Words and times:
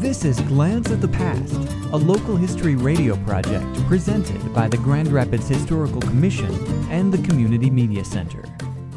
This 0.00 0.24
is 0.24 0.40
Glance 0.40 0.90
at 0.90 1.02
the 1.02 1.08
Past, 1.08 1.52
a 1.92 1.96
local 1.98 2.34
history 2.34 2.74
radio 2.74 3.16
project 3.26 3.66
presented 3.86 4.54
by 4.54 4.66
the 4.66 4.78
Grand 4.78 5.08
Rapids 5.08 5.46
Historical 5.46 6.00
Commission 6.00 6.54
and 6.90 7.12
the 7.12 7.22
Community 7.28 7.68
Media 7.68 8.02
Center. 8.02 8.42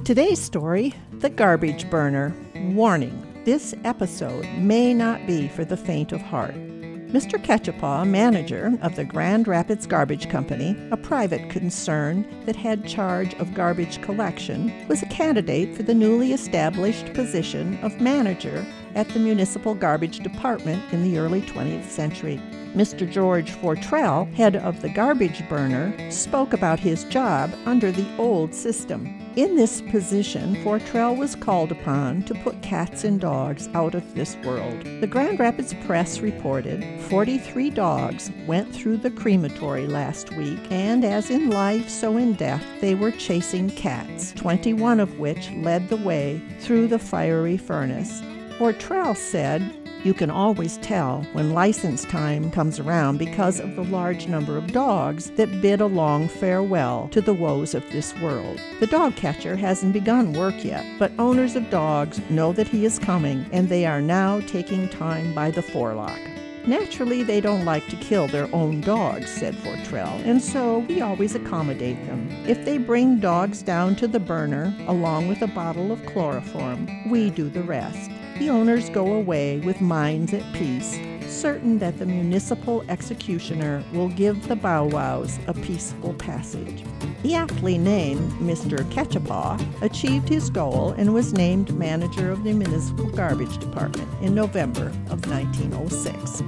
Today's 0.06 0.42
story 0.42 0.94
The 1.20 1.30
Garbage 1.30 1.90
Burner. 1.90 2.34
Warning 2.56 3.42
this 3.44 3.76
episode 3.84 4.48
may 4.58 4.94
not 4.94 5.28
be 5.28 5.50
for 5.50 5.66
the 5.66 5.76
faint 5.76 6.14
of 6.14 6.22
heart. 6.22 6.56
Mr. 6.56 7.34
Ketchapaw, 7.34 8.08
manager 8.08 8.72
of 8.82 8.96
the 8.96 9.04
Grand 9.04 9.46
Rapids 9.46 9.86
Garbage 9.86 10.30
Company, 10.30 10.74
a 10.90 10.96
private 10.96 11.50
concern 11.50 12.26
that 12.46 12.56
had 12.56 12.88
charge 12.88 13.34
of 13.36 13.54
garbage 13.54 14.02
collection, 14.02 14.72
was 14.88 15.04
a 15.04 15.08
candidate 15.08 15.76
for 15.76 15.84
the 15.84 15.94
newly 15.94 16.32
established 16.32 17.14
position 17.14 17.78
of 17.84 18.00
manager 18.00 18.66
at 18.96 19.10
the 19.10 19.20
Municipal 19.20 19.76
Garbage 19.76 20.20
Department 20.20 20.82
in 20.94 21.04
the 21.04 21.18
early 21.18 21.42
20th 21.42 21.86
century. 21.86 22.42
Mr. 22.74 23.10
George 23.10 23.52
Fortrell, 23.52 24.34
head 24.34 24.56
of 24.56 24.82
the 24.82 24.90
garbage 24.90 25.48
burner, 25.48 25.94
spoke 26.10 26.54
about 26.54 26.80
his 26.80 27.04
job 27.06 27.54
under 27.66 27.92
the 27.92 28.08
old 28.18 28.54
system. 28.54 29.20
In 29.36 29.56
this 29.56 29.82
position, 29.82 30.56
Fortrell 30.64 31.16
was 31.16 31.36
called 31.36 31.72
upon 31.72 32.24
to 32.24 32.34
put 32.36 32.62
cats 32.64 33.04
and 33.04 33.20
dogs 33.20 33.70
out 33.76 33.94
of 33.94 34.16
this 34.16 34.36
world. 34.38 34.84
The 35.02 35.08
Grand 35.08 35.40
Rapids 35.40 35.76
Press 35.86 36.20
reported 36.20 36.84
43 37.10 37.70
dogs 37.70 38.32
went 38.48 38.74
through 38.74 38.98
the 38.98 39.12
crematory 39.12 39.86
last 39.86 40.32
week, 40.34 40.60
and 40.72 41.06
as 41.06 41.30
in 41.30 41.52
life, 41.52 41.90
so 41.90 42.18
in 42.18 42.34
death, 42.34 42.64
they 42.82 42.96
were 42.96 43.12
chasing 43.12 43.70
cats, 43.70 44.34
21 44.34 45.00
of 45.00 45.20
which 45.20 45.52
led 45.52 45.90
the 45.90 45.98
way 45.98 46.42
through 46.60 46.88
the 46.88 47.00
fiery 47.00 47.58
furnace. 47.58 48.22
Fortrell 48.60 49.18
said, 49.18 49.62
you 50.04 50.14
can 50.14 50.30
always 50.30 50.78
tell 50.78 51.26
when 51.32 51.54
license 51.54 52.04
time 52.04 52.52
comes 52.52 52.80
around 52.80 53.18
because 53.18 53.60
of 53.60 53.76
the 53.76 53.86
large 53.86 54.28
number 54.28 54.58
of 54.58 54.72
dogs 54.72 55.32
that 55.32 55.62
bid 55.62 55.82
a 55.82 55.86
long 55.86 56.28
farewell 56.28 57.08
to 57.14 57.22
the 57.22 57.34
woes 57.34 57.74
of 57.74 57.90
this 57.92 58.14
world. 58.20 58.60
The 58.80 58.88
dog 58.88 59.16
catcher 59.16 59.56
hasn't 59.56 59.94
begun 59.94 60.34
work 60.34 60.64
yet, 60.64 60.86
but 61.00 61.14
owners 61.18 61.56
of 61.56 61.70
dogs 61.70 62.20
know 62.30 62.52
that 62.54 62.68
he 62.68 62.86
is 62.86 63.00
coming 63.00 63.46
and 63.52 63.70
they 63.70 63.86
are 63.86 64.02
now 64.02 64.42
taking 64.42 64.90
time 64.90 65.34
by 65.34 65.50
the 65.50 65.62
forelock. 65.62 66.20
Naturally, 66.68 67.24
they 67.24 67.42
don't 67.42 67.66
like 67.66 67.88
to 67.88 67.96
kill 67.98 68.28
their 68.28 68.54
own 68.54 68.82
dogs, 68.82 69.30
said 69.30 69.56
Fortrell, 69.56 70.24
and 70.26 70.42
so 70.42 70.80
we 70.80 71.02
always 71.02 71.36
accommodate 71.36 72.06
them. 72.06 72.30
If 72.48 72.64
they 72.64 72.78
bring 72.78 73.20
dogs 73.20 73.62
down 73.62 73.96
to 73.98 74.08
the 74.08 74.20
burner 74.20 74.74
along 74.88 75.28
with 75.28 75.42
a 75.42 75.48
bottle 75.48 75.92
of 75.92 76.06
chloroform, 76.06 77.10
we 77.10 77.30
do 77.32 77.50
the 77.50 77.64
rest 77.64 78.12
the 78.40 78.50
owners 78.50 78.90
go 78.90 79.14
away 79.14 79.60
with 79.60 79.82
minds 79.82 80.34
at 80.34 80.42
peace, 80.54 80.98
certain 81.28 81.78
that 81.80 82.00
the 82.00 82.06
municipal 82.06 82.84
executioner 82.90 83.84
will 83.94 84.10
give 84.10 84.48
the 84.48 84.56
bow 84.56 84.86
wows 84.86 85.40
a 85.48 85.54
peaceful 85.54 86.14
passage. 86.16 86.84
The 87.24 87.36
aptly 87.36 87.78
named 87.78 88.32
Mr. 88.34 88.80
Ketchapaw 88.92 89.82
achieved 89.82 90.28
his 90.28 90.50
goal 90.50 90.94
and 90.98 91.14
was 91.14 91.32
named 91.34 91.74
manager 91.78 92.32
of 92.32 92.44
the 92.44 92.52
municipal 92.54 93.08
garbage 93.08 93.58
department 93.60 94.10
in 94.22 94.36
November 94.36 94.88
of 95.10 95.26
1906. 95.28 96.44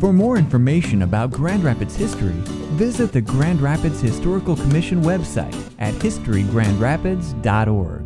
For 0.00 0.12
more 0.12 0.36
information 0.36 1.02
about 1.02 1.30
Grand 1.30 1.62
Rapids 1.64 1.96
history, 1.96 2.34
visit 2.76 3.12
the 3.12 3.22
Grand 3.22 3.62
Rapids 3.62 4.00
Historical 4.00 4.56
Commission 4.56 5.02
website 5.02 5.54
at 5.78 5.94
historygrandrapids.org. 5.94 8.05